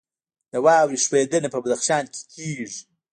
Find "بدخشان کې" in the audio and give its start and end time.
1.63-2.21